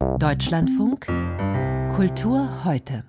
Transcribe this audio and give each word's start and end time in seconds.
Deutschlandfunk 0.00 1.06
Kultur 1.94 2.64
heute. 2.64 3.04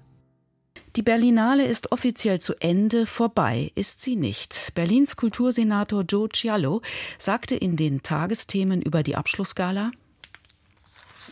Die 0.98 1.02
Berlinale 1.02 1.66
ist 1.66 1.94
offiziell 1.94 2.40
zu 2.40 2.54
Ende, 2.60 3.06
vorbei 3.06 3.72
ist 3.76 4.02
sie 4.02 4.18
nicht. 4.18 4.74
Berlins 4.76 5.16
Kultursenator 5.16 6.04
Joe 6.04 6.28
Cialo 6.28 6.82
sagte 7.18 7.56
in 7.56 7.78
den 7.78 8.04
Tagesthemen 8.04 8.82
über 8.82 9.04
die 9.04 9.16
Abschlussgala, 9.16 9.92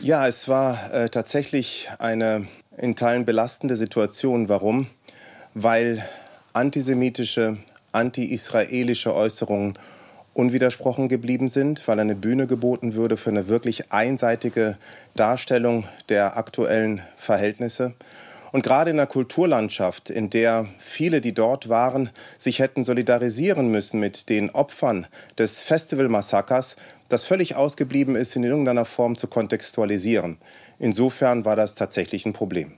ja, 0.00 0.26
es 0.26 0.48
war 0.48 0.94
äh, 0.94 1.10
tatsächlich 1.10 1.90
eine 1.98 2.46
in 2.78 2.96
Teilen 2.96 3.26
belastende 3.26 3.76
Situation. 3.76 4.48
Warum? 4.48 4.86
Weil 5.52 6.02
antisemitische, 6.54 7.58
anti-israelische 7.92 9.14
Äußerungen 9.14 9.78
unwidersprochen 10.40 11.08
geblieben 11.08 11.48
sind, 11.48 11.86
weil 11.86 12.00
eine 12.00 12.16
Bühne 12.16 12.46
geboten 12.46 12.94
würde 12.94 13.16
für 13.16 13.30
eine 13.30 13.48
wirklich 13.48 13.92
einseitige 13.92 14.78
Darstellung 15.14 15.84
der 16.08 16.36
aktuellen 16.36 17.02
Verhältnisse. 17.16 17.94
Und 18.50 18.62
gerade 18.62 18.90
in 18.90 18.96
der 18.96 19.06
Kulturlandschaft, 19.06 20.10
in 20.10 20.30
der 20.30 20.66
viele, 20.80 21.20
die 21.20 21.34
dort 21.34 21.68
waren, 21.68 22.10
sich 22.38 22.58
hätten 22.58 22.82
solidarisieren 22.82 23.70
müssen 23.70 24.00
mit 24.00 24.28
den 24.28 24.50
Opfern 24.50 25.06
des 25.38 25.62
Festivalmassakers, 25.62 26.76
das 27.08 27.24
völlig 27.24 27.54
ausgeblieben 27.54 28.16
ist, 28.16 28.34
in 28.34 28.42
irgendeiner 28.42 28.86
Form 28.86 29.16
zu 29.16 29.28
kontextualisieren. 29.28 30.38
Insofern 30.78 31.44
war 31.44 31.54
das 31.54 31.74
tatsächlich 31.74 32.24
ein 32.24 32.32
Problem. 32.32 32.72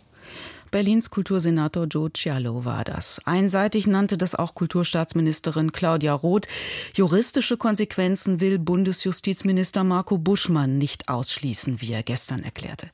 Berlins 0.72 1.10
Kultursenator 1.10 1.84
Joe 1.84 2.10
Cialo 2.10 2.64
war 2.64 2.82
das. 2.82 3.20
Einseitig 3.26 3.86
nannte 3.86 4.16
das 4.16 4.34
auch 4.34 4.54
Kulturstaatsministerin 4.54 5.70
Claudia 5.70 6.14
Roth. 6.14 6.48
Juristische 6.94 7.58
Konsequenzen 7.58 8.40
will 8.40 8.58
Bundesjustizminister 8.58 9.84
Marco 9.84 10.16
Buschmann 10.16 10.78
nicht 10.78 11.10
ausschließen, 11.10 11.82
wie 11.82 11.92
er 11.92 12.02
gestern 12.02 12.42
erklärte. 12.42 12.88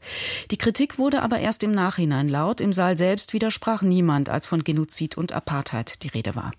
Die 0.51 0.59
Kritik 0.59 0.99
wurde 0.99 1.23
aber 1.23 1.39
erst 1.39 1.63
im 1.63 1.71
Nachhinein 1.71 2.29
laut. 2.29 2.61
Im 2.61 2.73
Saal 2.73 2.99
selbst 2.99 3.33
widersprach 3.33 3.83
niemand, 3.83 4.29
als 4.29 4.47
von 4.47 4.65
Genozid 4.65 5.17
und 5.17 5.33
Apartheid 5.33 6.03
die 6.03 6.09
Rede 6.09 6.35
war. 6.35 6.51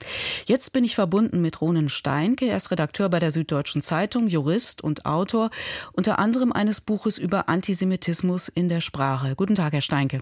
Jetzt 0.45 0.71
bin 0.71 0.85
ich 0.85 0.95
verbunden 0.95 1.41
mit 1.41 1.59
Ronen 1.59 1.89
Steinke. 1.89 2.45
Er 2.45 2.55
ist 2.55 2.71
Redakteur 2.71 3.09
bei 3.09 3.19
der 3.19 3.31
Süddeutschen 3.31 3.81
Zeitung, 3.81 4.29
Jurist 4.29 4.81
und 4.81 5.05
Autor, 5.05 5.49
unter 5.91 6.17
anderem 6.17 6.53
eines 6.53 6.79
Buches 6.79 7.17
über 7.17 7.49
Antisemitismus 7.49 8.47
in 8.47 8.69
der 8.69 8.79
Sprache. 8.79 9.35
Guten 9.35 9.55
Tag, 9.55 9.73
Herr 9.73 9.81
Steinke. 9.81 10.21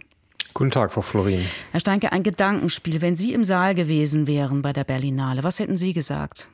Guten 0.58 0.72
Tag, 0.72 0.92
Frau 0.92 1.04
Florin. 1.04 1.46
Herr 1.72 1.80
Steinke, 1.80 2.12
ein 2.12 2.24
Gedankenspiel. 2.24 3.00
Wenn 3.00 3.16
Sie 3.16 3.32
im 3.32 3.44
Saal 3.44 3.76
gewesen 3.76 4.26
wären 4.26 4.64
bei 4.64 4.74
der 4.74 4.86
Berlinale, 4.86 5.44
was 5.44 5.60
hätten 5.60 5.78
Sie 5.78 5.94
gesagt? 5.94 6.48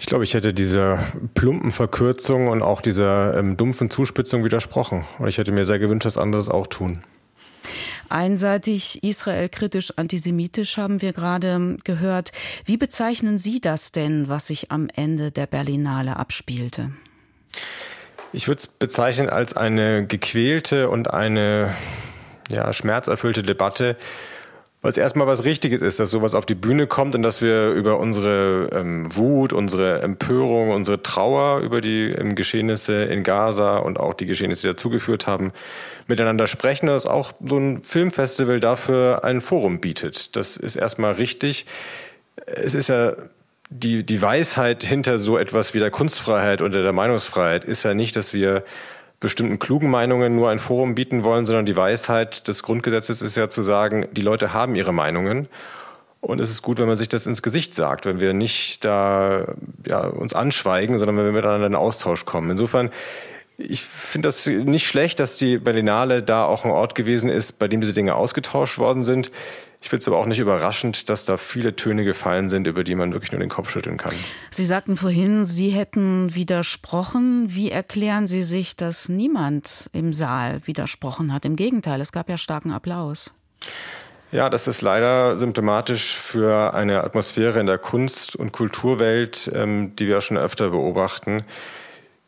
Ich 0.00 0.06
glaube, 0.06 0.24
ich 0.24 0.34
hätte 0.34 0.52
dieser 0.52 1.06
plumpen 1.32 1.70
Verkürzung 1.70 2.48
und 2.48 2.60
auch 2.60 2.80
dieser 2.80 3.38
ähm, 3.38 3.56
dumpfen 3.56 3.88
Zuspitzung 3.88 4.42
widersprochen. 4.42 5.04
Und 5.20 5.28
ich 5.28 5.38
hätte 5.38 5.52
mir 5.52 5.64
sehr 5.64 5.78
gewünscht, 5.78 6.06
dass 6.06 6.18
andere 6.18 6.42
es 6.42 6.48
auch 6.48 6.66
tun. 6.66 7.04
Einseitig 8.08 9.04
israelkritisch, 9.04 9.92
antisemitisch 9.96 10.76
haben 10.76 11.00
wir 11.00 11.12
gerade 11.12 11.76
gehört. 11.84 12.32
Wie 12.64 12.78
bezeichnen 12.78 13.38
Sie 13.38 13.60
das 13.60 13.92
denn, 13.92 14.28
was 14.28 14.48
sich 14.48 14.72
am 14.72 14.88
Ende 14.92 15.30
der 15.30 15.46
Berlinale 15.46 16.16
abspielte? 16.16 16.90
Ich 18.32 18.48
würde 18.48 18.58
es 18.58 18.66
bezeichnen 18.66 19.28
als 19.28 19.56
eine 19.56 20.04
gequälte 20.04 20.90
und 20.90 21.14
eine 21.14 21.76
ja, 22.48 22.72
schmerzerfüllte 22.72 23.42
Debatte, 23.42 23.96
was 24.80 24.96
erstmal 24.96 25.26
was 25.26 25.44
Richtiges 25.44 25.82
ist, 25.82 25.98
dass 25.98 26.10
sowas 26.10 26.36
auf 26.36 26.46
die 26.46 26.54
Bühne 26.54 26.86
kommt 26.86 27.16
und 27.16 27.22
dass 27.22 27.42
wir 27.42 27.70
über 27.70 27.98
unsere 27.98 28.70
ähm, 28.72 29.14
Wut, 29.16 29.52
unsere 29.52 30.02
Empörung, 30.02 30.70
unsere 30.70 31.02
Trauer 31.02 31.60
über 31.60 31.80
die 31.80 32.10
ähm, 32.10 32.36
Geschehnisse 32.36 33.04
in 33.04 33.24
Gaza 33.24 33.78
und 33.78 33.98
auch 33.98 34.14
die 34.14 34.26
Geschehnisse, 34.26 34.62
die 34.62 34.68
dazugeführt 34.68 35.26
haben, 35.26 35.52
miteinander 36.06 36.46
sprechen, 36.46 36.86
dass 36.86 37.06
auch 37.06 37.32
so 37.44 37.58
ein 37.58 37.82
Filmfestival 37.82 38.60
dafür 38.60 39.24
ein 39.24 39.40
Forum 39.40 39.80
bietet. 39.80 40.36
Das 40.36 40.56
ist 40.56 40.76
erstmal 40.76 41.14
richtig. 41.14 41.66
Es 42.46 42.74
ist 42.74 42.88
ja 42.88 43.14
die, 43.70 44.04
die 44.04 44.22
Weisheit 44.22 44.84
hinter 44.84 45.18
so 45.18 45.36
etwas 45.38 45.74
wie 45.74 45.80
der 45.80 45.90
Kunstfreiheit 45.90 46.62
oder 46.62 46.82
der 46.82 46.92
Meinungsfreiheit 46.92 47.64
ist 47.64 47.82
ja 47.82 47.94
nicht, 47.94 48.14
dass 48.14 48.32
wir 48.32 48.62
bestimmten 49.20 49.58
klugen 49.58 49.90
Meinungen 49.90 50.36
nur 50.36 50.50
ein 50.50 50.58
Forum 50.58 50.94
bieten 50.94 51.24
wollen, 51.24 51.46
sondern 51.46 51.66
die 51.66 51.76
Weisheit 51.76 52.46
des 52.46 52.62
Grundgesetzes 52.62 53.20
ist 53.22 53.36
ja 53.36 53.48
zu 53.48 53.62
sagen, 53.62 54.06
die 54.12 54.22
Leute 54.22 54.52
haben 54.52 54.74
ihre 54.74 54.92
Meinungen. 54.92 55.48
Und 56.20 56.40
es 56.40 56.50
ist 56.50 56.62
gut, 56.62 56.78
wenn 56.78 56.88
man 56.88 56.96
sich 56.96 57.08
das 57.08 57.26
ins 57.26 57.42
Gesicht 57.42 57.74
sagt, 57.74 58.06
wenn 58.06 58.20
wir 58.20 58.32
nicht 58.32 58.84
da 58.84 59.54
ja, 59.86 60.00
uns 60.00 60.34
anschweigen, 60.34 60.98
sondern 60.98 61.16
wenn 61.16 61.26
wir 61.26 61.32
miteinander 61.32 61.66
in 61.66 61.74
Austausch 61.74 62.24
kommen. 62.24 62.50
Insofern, 62.50 62.90
ich 63.58 63.82
finde 63.82 64.28
das 64.28 64.46
nicht 64.46 64.86
schlecht, 64.86 65.18
dass 65.18 65.36
die 65.36 65.58
Berlinale 65.58 66.22
da 66.22 66.44
auch 66.44 66.64
ein 66.64 66.70
Ort 66.70 66.94
gewesen 66.94 67.28
ist, 67.28 67.58
bei 67.58 67.66
dem 67.66 67.80
diese 67.80 67.92
Dinge 67.92 68.14
ausgetauscht 68.14 68.78
worden 68.78 69.02
sind. 69.02 69.32
Ich 69.80 69.88
finde 69.88 70.02
es 70.02 70.08
aber 70.08 70.18
auch 70.18 70.26
nicht 70.26 70.38
überraschend, 70.38 71.08
dass 71.08 71.24
da 71.24 71.36
viele 71.36 71.74
Töne 71.74 72.04
gefallen 72.04 72.48
sind, 72.48 72.66
über 72.66 72.84
die 72.84 72.94
man 72.94 73.12
wirklich 73.12 73.32
nur 73.32 73.40
den 73.40 73.48
Kopf 73.48 73.70
schütteln 73.70 73.96
kann. 73.96 74.14
Sie 74.50 74.64
sagten 74.64 74.96
vorhin, 74.96 75.44
Sie 75.44 75.70
hätten 75.70 76.34
widersprochen. 76.34 77.46
Wie 77.50 77.70
erklären 77.70 78.26
Sie 78.26 78.42
sich, 78.42 78.76
dass 78.76 79.08
niemand 79.08 79.90
im 79.92 80.12
Saal 80.12 80.60
widersprochen 80.64 81.32
hat? 81.32 81.44
Im 81.44 81.56
Gegenteil, 81.56 82.00
es 82.00 82.12
gab 82.12 82.28
ja 82.28 82.38
starken 82.38 82.72
Applaus. 82.72 83.32
Ja, 84.30 84.50
das 84.50 84.68
ist 84.68 84.82
leider 84.82 85.38
symptomatisch 85.38 86.14
für 86.14 86.74
eine 86.74 87.02
Atmosphäre 87.02 87.58
in 87.60 87.66
der 87.66 87.78
Kunst- 87.78 88.36
und 88.36 88.52
Kulturwelt, 88.52 89.50
ähm, 89.54 89.96
die 89.96 90.06
wir 90.06 90.20
schon 90.20 90.36
öfter 90.36 90.70
beobachten, 90.70 91.44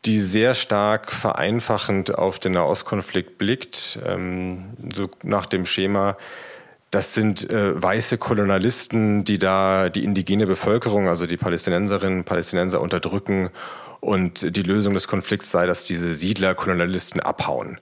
die 0.05 0.19
sehr 0.19 0.55
stark 0.55 1.11
vereinfachend 1.11 2.17
auf 2.17 2.39
den 2.39 2.53
Nahostkonflikt 2.53 3.37
blickt, 3.37 3.99
ähm, 4.05 4.71
so 4.93 5.09
nach 5.23 5.45
dem 5.45 5.65
Schema, 5.65 6.17
das 6.89 7.13
sind 7.13 7.49
äh, 7.49 7.81
weiße 7.81 8.17
Kolonialisten, 8.17 9.23
die 9.23 9.39
da 9.39 9.89
die 9.89 10.03
indigene 10.03 10.45
Bevölkerung, 10.45 11.07
also 11.07 11.25
die 11.25 11.37
Palästinenserinnen 11.37 12.19
und 12.19 12.25
Palästinenser 12.25 12.81
unterdrücken. 12.81 13.49
Und 14.01 14.55
die 14.57 14.63
Lösung 14.63 14.95
des 14.95 15.07
Konflikts 15.07 15.51
sei, 15.51 15.67
dass 15.67 15.85
diese 15.85 16.15
Siedler, 16.15 16.55
Kolonialisten 16.55 17.21
abhauen. 17.21 17.79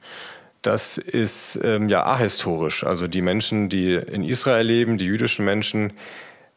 Das 0.62 0.98
ist 0.98 1.58
ähm, 1.64 1.88
ja 1.88 2.06
ahistorisch. 2.06 2.84
Also 2.84 3.08
die 3.08 3.22
Menschen, 3.22 3.70
die 3.70 3.96
in 3.96 4.24
Israel 4.24 4.66
leben, 4.66 4.98
die 4.98 5.06
jüdischen 5.06 5.46
Menschen, 5.46 5.94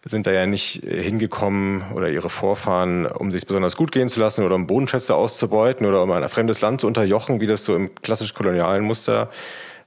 sind 0.04 0.26
da 0.26 0.32
ja 0.32 0.46
nicht 0.46 0.82
hingekommen 0.84 1.92
oder 1.94 2.08
ihre 2.10 2.28
Vorfahren, 2.28 3.06
um 3.06 3.30
sich 3.30 3.46
besonders 3.46 3.76
gut 3.76 3.92
gehen 3.92 4.08
zu 4.08 4.18
lassen 4.18 4.44
oder 4.44 4.56
um 4.56 4.66
Bodenschätze 4.66 5.14
auszubeuten 5.14 5.86
oder 5.86 6.02
um 6.02 6.10
ein 6.10 6.28
fremdes 6.28 6.60
Land 6.60 6.80
zu 6.80 6.86
unterjochen, 6.86 7.40
wie 7.40 7.46
das 7.46 7.64
so 7.64 7.76
im 7.76 7.94
klassisch 7.96 8.34
kolonialen 8.34 8.84
Muster 8.84 9.30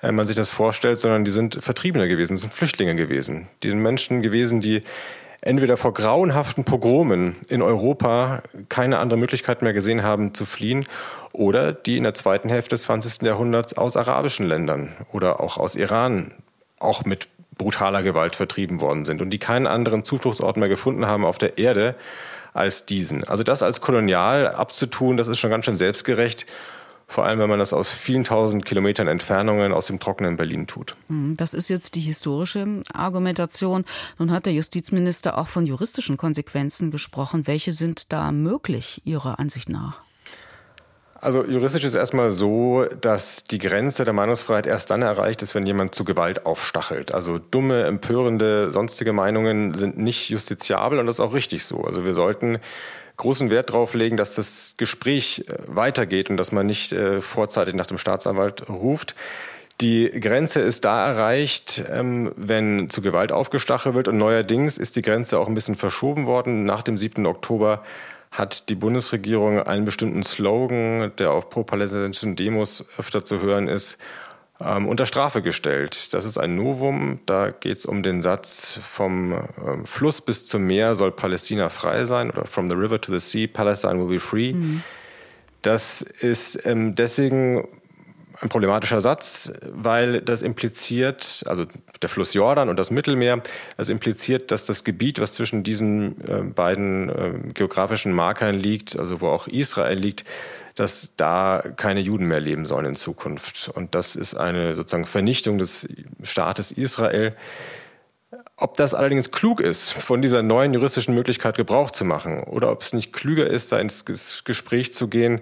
äh, 0.02 0.12
man 0.12 0.28
sich 0.28 0.36
das 0.36 0.52
vorstellt, 0.52 1.00
sondern 1.00 1.26
die 1.26 1.32
sind 1.32 1.60
Vertriebene 1.62 2.08
gewesen, 2.08 2.38
sind 2.38 2.54
Flüchtlinge 2.54 2.96
gewesen. 2.96 3.48
Die 3.64 3.70
sind 3.70 3.80
Menschen 3.80 4.22
gewesen, 4.22 4.62
die 4.62 4.84
entweder 5.42 5.78
vor 5.78 5.94
grauenhaften 5.94 6.64
Pogromen 6.64 7.36
in 7.50 7.62
Europa 7.62 8.42
keine 8.70 9.00
andere 9.00 9.20
Möglichkeit 9.20 9.62
mehr 9.62 9.74
gesehen 9.74 10.02
haben 10.02 10.34
zu 10.34 10.46
fliehen 10.46 10.86
oder 11.34 11.72
die 11.72 11.98
in 11.98 12.04
der 12.04 12.16
zweiten 12.16 12.50
Hälfte 12.50 12.72
des 12.72 12.84
20. 12.84 13.22
Jahrhunderts 13.22 13.78
aus 13.78 13.96
arabischen 13.96 14.48
Ländern 14.48 14.96
oder 15.12 15.40
auch 15.40 15.58
aus 15.58 15.76
Iran 15.76 16.34
auch 16.80 17.06
mit 17.06 17.28
brutaler 17.58 18.04
Gewalt 18.04 18.36
vertrieben 18.36 18.82
worden 18.82 19.06
sind 19.06 19.22
und 19.22 19.30
die 19.30 19.40
keinen 19.40 19.68
anderen 19.68 20.04
Zufluchtsort 20.04 20.58
mehr 20.58 20.70
gefunden 20.70 21.06
haben 21.06 21.26
auf 21.26 21.38
der 21.38 21.58
Erde 21.58 21.96
als 22.54 22.86
diesen. 22.86 23.24
Also 23.24 23.44
das 23.44 23.64
als 23.64 23.82
kolonial 23.82 24.48
abzutun, 24.48 25.18
das 25.18 25.28
ist 25.28 25.40
schon 25.40 25.50
ganz 25.50 25.66
schön 25.66 25.78
selbstgerecht 25.78 26.46
vor 27.08 27.26
allem, 27.26 27.40
wenn 27.40 27.50
man 27.50 27.60
das 27.60 27.72
aus 27.72 27.92
vielen 27.92 28.24
tausend 28.24 28.66
Kilometern 28.66 29.08
Entfernungen 29.08 29.72
aus 29.74 29.88
dem 29.88 30.00
trockenen 30.00 30.38
Berlin 30.38 30.68
tut. 30.68 30.96
Hm, 31.08 31.36
das 31.38 31.54
ist 31.54 31.70
jetzt 31.70 31.96
die 31.96 32.02
historische 32.02 32.82
Argumentation. 32.94 33.86
Nun 34.18 34.32
hat 34.32 34.46
der 34.46 34.54
Justizminister 34.54 35.38
auch 35.38 35.48
von 35.48 35.66
juristischen 35.66 36.18
Konsequenzen 36.18 36.92
gesprochen. 36.92 37.48
Welche 37.48 37.72
sind 37.72 38.12
da 38.12 38.32
möglich, 38.32 39.02
Ihrer 39.06 39.40
Ansicht 39.40 39.70
nach? 39.70 40.02
Also 41.22 41.46
juristisch 41.46 41.86
ist 41.86 41.96
erstmal 41.96 42.30
so, 42.30 42.86
dass 43.02 43.46
die 43.46 43.58
Grenze 43.58 44.04
der 44.04 44.14
Meinungsfreiheit 44.14 44.68
erst 44.68 44.92
dann 44.92 45.02
erreicht 45.02 45.42
ist, 45.42 45.56
wenn 45.56 45.66
jemand 45.66 45.96
zu 45.96 46.04
Gewalt 46.04 46.46
aufstachelt. 46.46 47.14
Also 47.14 47.40
dumme, 47.40 47.84
empörende, 47.84 48.72
sonstige 48.72 49.14
Meinungen 49.14 49.74
sind 49.74 49.98
nicht 49.98 50.30
justiziabel 50.30 51.00
und 51.00 51.08
das 51.08 51.16
ist 51.16 51.20
auch 51.22 51.34
richtig 51.34 51.64
so. 51.64 51.84
Also 51.84 52.04
wir 52.04 52.14
sollten 52.14 52.60
großen 53.18 53.50
Wert 53.50 53.70
darauf 53.70 53.94
legen, 53.94 54.18
dass 54.18 54.36
das 54.36 54.76
Gespräch 54.78 55.46
äh, 55.48 55.56
weitergeht 55.68 56.30
und 56.30 56.38
dass 56.38 56.52
man 56.52 56.66
nicht 56.66 56.92
äh, 56.92 57.22
vorzeitig 57.22 57.76
nach 57.76 57.86
dem 57.86 57.98
Staatsanwalt 57.98 58.70
ruft. 58.70 59.16
Die 59.82 60.10
Grenze 60.22 60.62
ist 60.62 60.86
da 60.86 61.08
erreicht, 61.08 61.84
ähm, 61.92 62.32
wenn 62.38 62.90
zu 62.90 63.02
Gewalt 63.02 63.32
aufgestachelt 63.32 63.96
wird. 63.96 64.08
Und 64.08 64.18
neuerdings 64.18 64.78
ist 64.78 64.96
die 64.96 65.02
Grenze 65.02 65.38
auch 65.38 65.48
ein 65.48 65.54
bisschen 65.54 65.76
verschoben 65.76 66.28
worden. 66.28 66.64
Nach 66.64 66.82
dem 66.82 66.98
7. 66.98 67.26
Oktober 67.26 67.84
hat 68.36 68.70
die 68.70 68.76
Bundesregierung 68.76 69.62
einen 69.62 69.86
bestimmten 69.86 70.22
Slogan, 70.24 71.12
der 71.18 71.32
auf 71.32 71.50
pro-palästinensischen 71.50 72.36
Demos 72.36 72.86
öfter 72.98 73.24
zu 73.24 73.40
hören 73.40 73.70
ist, 73.70 73.98
ähm, 74.60 74.88
unter 74.88 75.06
Strafe 75.06 75.42
gestellt. 75.42 76.14
Das 76.14 76.26
ist 76.26 76.38
ein 76.38 76.56
Novum. 76.56 77.20
Da 77.26 77.52
geht 77.52 77.78
es 77.78 77.86
um 77.86 78.04
den 78.04 78.22
Satz, 78.22 78.80
vom 78.90 79.34
ähm, 79.34 79.86
Fluss 79.86 80.22
bis 80.22 80.48
zum 80.48 80.66
Meer 80.68 80.96
soll 80.96 81.12
Palästina 81.12 81.70
frei 81.70 82.06
sein 82.06 82.30
oder 82.30 82.46
from 82.46 82.70
the 82.70 82.76
river 82.76 83.00
to 83.00 83.18
the 83.18 83.20
sea, 83.20 83.48
Palestine 83.48 84.00
will 84.00 84.08
be 84.08 84.20
free. 84.20 84.54
Mhm. 84.54 84.84
Das 85.62 86.02
ist 86.02 86.66
ähm, 86.66 86.94
deswegen 86.96 87.68
ein 88.42 88.50
problematischer 88.50 89.02
Satz, 89.02 89.52
weil 89.72 90.22
das 90.22 90.42
impliziert, 90.42 91.44
also 91.48 91.66
der 92.02 92.10
Fluss 92.10 92.34
Jordan 92.34 92.70
und 92.70 92.78
das 92.78 92.92
Mittelmeer, 92.92 93.42
das 93.78 93.90
impliziert, 93.90 94.52
dass 94.52 94.66
das 94.66 94.84
Gebiet, 94.84 95.20
was 95.20 95.34
zwischen 95.34 95.64
diesen 95.64 96.22
äh, 96.28 96.42
beiden 96.42 97.10
äh, 97.10 97.54
geografischen 97.54 98.12
Markern 98.12 98.56
liegt, 98.56 98.98
also 98.98 99.22
wo 99.22 99.28
auch 99.28 99.48
Israel 99.48 99.98
liegt, 99.98 100.26
dass 100.76 101.14
da 101.16 101.64
keine 101.78 102.02
Juden 102.02 102.26
mehr 102.26 102.42
leben 102.42 102.66
sollen 102.66 102.86
in 102.86 102.96
Zukunft. 102.96 103.72
Und 103.74 103.96
das 103.96 104.16
ist 104.16 104.36
eine 104.36 104.76
sozusagen 104.76 105.06
Vernichtung 105.06 105.58
des 105.58 105.88
Staates 106.22 106.72
Israel. 106.72 107.36
Ob 108.58 108.76
das 108.76 108.94
allerdings 108.94 109.32
klug 109.32 109.62
ist, 109.62 109.94
von 109.94 110.22
dieser 110.22 110.42
neuen 110.42 110.74
juristischen 110.74 111.16
Möglichkeit 111.16 111.56
Gebrauch 111.56 111.92
zu 111.92 112.04
machen, 112.04 112.44
oder 112.44 112.72
ob 112.72 112.82
es 112.82 112.92
nicht 112.92 113.14
klüger 113.14 113.48
ist, 113.48 113.72
da 113.72 113.80
ins 113.80 114.04
Gespräch 114.44 114.94
zu 114.94 115.08
gehen, 115.08 115.42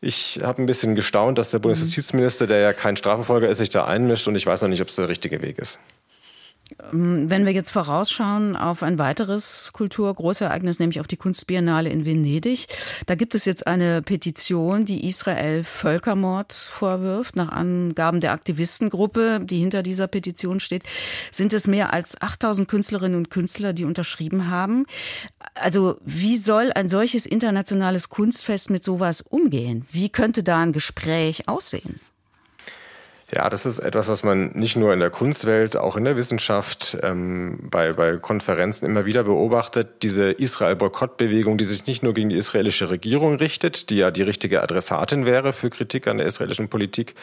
ich 0.00 0.40
habe 0.42 0.62
ein 0.62 0.66
bisschen 0.66 0.94
gestaunt, 0.94 1.38
dass 1.38 1.50
der 1.50 1.58
Bundesjustizminister, 1.58 2.46
der 2.46 2.58
ja 2.58 2.72
kein 2.72 2.96
Strafverfolger 2.96 3.48
ist, 3.48 3.58
sich 3.58 3.70
da 3.70 3.84
einmischt 3.84 4.28
und 4.28 4.36
ich 4.36 4.46
weiß 4.46 4.62
noch 4.62 4.68
nicht, 4.68 4.82
ob 4.82 4.88
es 4.88 4.96
der 4.96 5.08
richtige 5.08 5.42
Weg 5.42 5.58
ist. 5.58 5.78
Ähm, 6.92 7.30
wenn 7.30 7.46
wir 7.46 7.52
jetzt 7.52 7.70
vorausschauen 7.70 8.56
auf 8.56 8.82
ein 8.82 8.98
weiteres 8.98 9.70
Kulturgroßereignis, 9.72 10.78
nämlich 10.78 11.00
auf 11.00 11.06
die 11.06 11.16
Kunstbiennale 11.16 11.88
in 11.88 12.04
Venedig, 12.04 12.66
da 13.06 13.14
gibt 13.14 13.34
es 13.34 13.44
jetzt 13.44 13.66
eine 13.66 14.02
Petition, 14.02 14.84
die 14.84 15.06
Israel 15.06 15.64
Völkermord 15.64 16.52
vorwirft. 16.52 17.36
Nach 17.36 17.50
Angaben 17.50 18.20
der 18.20 18.32
Aktivistengruppe, 18.32 19.40
die 19.42 19.58
hinter 19.58 19.82
dieser 19.82 20.06
Petition 20.06 20.60
steht, 20.60 20.82
sind 21.30 21.52
es 21.52 21.66
mehr 21.66 21.92
als 21.92 22.20
8000 22.20 22.68
Künstlerinnen 22.68 23.16
und 23.16 23.30
Künstler, 23.30 23.72
die 23.72 23.84
unterschrieben 23.84 24.50
haben. 24.50 24.86
Also 25.54 25.96
wie 26.04 26.36
soll 26.36 26.72
ein 26.72 26.88
solches 26.88 27.26
internationales 27.26 28.08
Kunstfest 28.08 28.70
mit 28.70 28.84
sowas 28.84 29.20
umgehen? 29.20 29.86
Wie 29.90 30.08
könnte 30.08 30.42
da 30.42 30.60
ein 30.60 30.72
Gespräch 30.72 31.48
aussehen? 31.48 32.00
Ja, 33.34 33.50
das 33.50 33.66
ist 33.66 33.78
etwas, 33.78 34.08
was 34.08 34.22
man 34.22 34.52
nicht 34.52 34.76
nur 34.76 34.94
in 34.94 35.00
der 35.00 35.10
Kunstwelt, 35.10 35.76
auch 35.76 35.96
in 35.96 36.04
der 36.04 36.16
Wissenschaft, 36.16 36.96
ähm, 37.02 37.58
bei, 37.70 37.92
bei 37.92 38.16
Konferenzen 38.16 38.86
immer 38.86 39.04
wieder 39.04 39.24
beobachtet. 39.24 40.02
Diese 40.02 40.30
Israel-Boykott-Bewegung, 40.30 41.58
die 41.58 41.64
sich 41.64 41.86
nicht 41.86 42.02
nur 42.02 42.14
gegen 42.14 42.30
die 42.30 42.36
israelische 42.36 42.88
Regierung 42.88 43.34
richtet, 43.34 43.90
die 43.90 43.96
ja 43.96 44.10
die 44.10 44.22
richtige 44.22 44.62
Adressatin 44.62 45.26
wäre 45.26 45.52
für 45.52 45.68
Kritik 45.68 46.06
an 46.06 46.16
der 46.16 46.26
israelischen 46.26 46.68
Politik, 46.70 47.16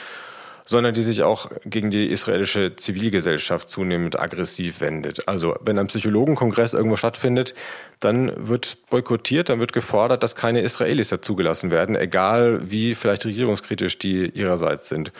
sondern 0.63 0.93
die 0.93 1.01
sich 1.01 1.23
auch 1.23 1.49
gegen 1.65 1.89
die 1.89 2.07
israelische 2.07 2.75
Zivilgesellschaft 2.75 3.67
zunehmend 3.67 4.19
aggressiv 4.19 4.81
wendet. 4.81 5.27
Also 5.27 5.55
wenn 5.61 5.79
ein 5.79 5.87
Psychologenkongress 5.87 6.73
irgendwo 6.73 6.97
stattfindet, 6.97 7.55
dann 7.99 8.31
wird 8.47 8.77
boykottiert, 8.91 9.49
dann 9.49 9.59
wird 9.59 9.73
gefordert, 9.73 10.21
dass 10.21 10.35
keine 10.35 10.61
Israelis 10.61 11.09
dazugelassen 11.09 11.71
werden, 11.71 11.95
egal 11.95 12.69
wie 12.69 12.93
vielleicht 12.93 13.25
regierungskritisch 13.25 13.97
die 13.97 14.29
ihrerseits 14.29 14.87
sind. 14.89 15.11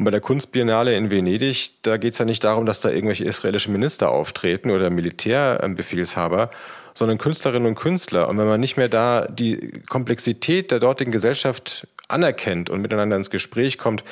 Und 0.00 0.04
bei 0.04 0.10
der 0.10 0.22
Kunstbiennale 0.22 0.96
in 0.96 1.10
Venedig, 1.10 1.72
da 1.82 1.98
geht 1.98 2.14
es 2.14 2.18
ja 2.18 2.24
nicht 2.24 2.42
darum, 2.42 2.64
dass 2.64 2.80
da 2.80 2.88
irgendwelche 2.88 3.26
israelischen 3.26 3.74
Minister 3.74 4.10
auftreten 4.10 4.70
oder 4.70 4.88
Militärbefehlshaber, 4.88 6.50
sondern 6.94 7.18
Künstlerinnen 7.18 7.68
und 7.68 7.74
Künstler. 7.74 8.26
Und 8.26 8.38
wenn 8.38 8.46
man 8.46 8.60
nicht 8.60 8.78
mehr 8.78 8.88
da 8.88 9.28
die 9.28 9.72
Komplexität 9.90 10.70
der 10.70 10.78
dortigen 10.78 11.12
Gesellschaft 11.12 11.86
anerkennt 12.08 12.70
und 12.70 12.80
miteinander 12.80 13.14
ins 13.14 13.28
Gespräch 13.28 13.76
kommt, 13.76 14.02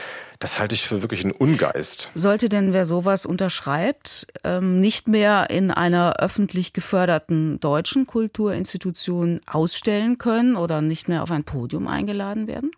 das 0.40 0.58
halte 0.58 0.74
ich 0.74 0.86
für 0.86 1.00
wirklich 1.00 1.24
einen 1.24 1.32
Ungeist. 1.32 2.10
Sollte 2.14 2.50
denn 2.50 2.74
wer 2.74 2.84
sowas 2.84 3.24
unterschreibt, 3.24 4.26
ähm, 4.44 4.80
nicht 4.80 5.08
mehr 5.08 5.48
in 5.48 5.70
einer 5.70 6.16
öffentlich 6.18 6.74
geförderten 6.74 7.60
deutschen 7.60 8.04
Kulturinstitution 8.04 9.40
ausstellen 9.46 10.18
können 10.18 10.54
oder 10.54 10.82
nicht 10.82 11.08
mehr 11.08 11.22
auf 11.22 11.30
ein 11.30 11.44
Podium 11.44 11.88
eingeladen 11.88 12.46
werden? 12.46 12.72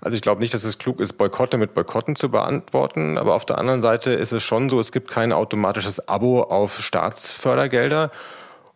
Also 0.00 0.14
ich 0.14 0.22
glaube 0.22 0.40
nicht, 0.40 0.54
dass 0.54 0.64
es 0.64 0.78
klug 0.78 1.00
ist, 1.00 1.14
Boykotte 1.14 1.58
mit 1.58 1.74
Boykotten 1.74 2.16
zu 2.16 2.30
beantworten. 2.30 3.18
Aber 3.18 3.34
auf 3.34 3.44
der 3.44 3.58
anderen 3.58 3.82
Seite 3.82 4.12
ist 4.12 4.32
es 4.32 4.42
schon 4.42 4.68
so, 4.68 4.78
es 4.78 4.92
gibt 4.92 5.10
kein 5.10 5.32
automatisches 5.32 6.08
Abo 6.08 6.42
auf 6.42 6.80
Staatsfördergelder. 6.80 8.10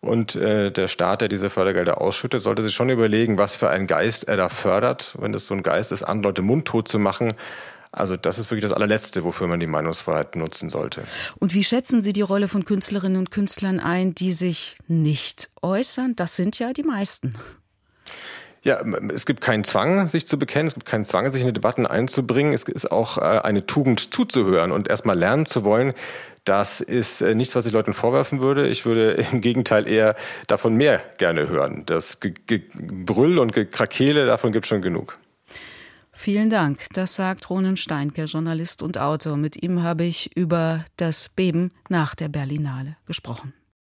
Und 0.01 0.35
äh, 0.35 0.71
der 0.71 0.89
Staat, 0.89 1.21
der 1.21 1.29
diese 1.29 1.51
Fördergelder 1.51 2.01
ausschüttet, 2.01 2.43
sollte 2.43 2.63
sich 2.63 2.75
schon 2.75 2.89
überlegen, 2.89 3.37
was 3.37 3.57
für 3.57 3.69
einen 3.69 3.87
Geist 3.87 4.29
er 4.29 4.39
da 4.39 4.49
fördert. 4.49 5.15
Wenn 5.19 5.33
das 5.33 5.47
so 5.47 5.55
ein 5.55 5.63
Geist 5.63 5.93
ist, 5.93 6.03
andere 6.03 6.31
Leute 6.31 6.43
mundtot 6.43 6.89
zu 6.89 6.99
machen, 6.99 7.35
also 7.93 8.17
das 8.17 8.39
ist 8.39 8.51
wirklich 8.51 8.63
das 8.63 8.73
allerletzte, 8.73 9.25
wofür 9.25 9.49
man 9.49 9.59
die 9.59 9.67
Meinungsfreiheit 9.67 10.37
nutzen 10.37 10.71
sollte. 10.71 11.03
Und 11.39 11.55
wie 11.55 11.65
schätzen 11.65 12.01
Sie 12.01 12.13
die 12.13 12.21
Rolle 12.23 12.47
von 12.47 12.65
Künstlerinnen 12.65 13.19
und 13.19 13.31
Künstlern 13.31 13.81
ein, 13.81 14.15
die 14.15 14.33
sich 14.33 14.79
nicht 14.87 15.51
äußern? 15.61 16.15
Das 16.15 16.37
sind 16.37 16.59
ja 16.59 16.73
die 16.73 16.85
meisten. 16.85 17.35
Ja, 18.62 18.83
es 19.15 19.25
gibt 19.25 19.41
keinen 19.41 19.65
Zwang, 19.65 20.09
sich 20.09 20.27
zu 20.27 20.39
bekennen. 20.39 20.67
Es 20.67 20.75
gibt 20.75 20.87
keinen 20.87 21.07
Zwang, 21.07 21.31
sich 21.31 21.41
in 21.41 21.47
die 21.47 21.53
Debatten 21.55 21.87
einzubringen. 21.87 22.53
Es 22.53 22.65
ist 22.65 22.93
auch 22.93 23.17
äh, 23.17 23.21
eine 23.21 23.65
Tugend, 23.65 24.12
zuzuhören 24.12 24.71
und 24.71 24.89
erstmal 24.89 25.19
lernen 25.19 25.47
zu 25.47 25.65
wollen. 25.65 25.95
Das 26.45 26.83
ist 26.83 27.23
äh, 27.23 27.35
nichts, 27.35 27.55
was 27.57 27.65
ich 27.65 27.73
Leuten 27.73 27.95
vorwerfen 27.95 28.43
würde. 28.43 28.69
Ich 28.69 28.85
würde 28.85 29.12
im 29.33 29.41
Gegenteil 29.41 29.89
eher 29.89 30.15
davon 30.47 30.75
mehr 30.75 31.01
gerne 31.17 31.49
hören. 31.49 31.85
Das 31.87 32.19
Gebrüll 32.21 33.39
und 33.39 33.53
Gekrakele, 33.55 34.27
davon 34.27 34.53
gibt 34.53 34.67
es 34.67 34.69
schon 34.69 34.83
genug. 34.83 35.15
Vielen 36.12 36.51
Dank. 36.51 36.85
Das 36.93 37.17
sagt 37.17 37.49
Ronen 37.49 37.79
Steinke, 37.79 38.25
Journalist 38.25 38.83
und 38.83 38.99
Autor. 38.99 39.39
Mit 39.39 39.62
ihm 39.62 39.83
habe 39.83 40.05
ich 40.05 40.37
über 40.37 40.85
das 40.99 41.31
Beben 41.31 41.73
nach 41.89 42.15
der 42.15 42.29
Berlinale 42.29 42.99
gesprochen. 43.07 43.55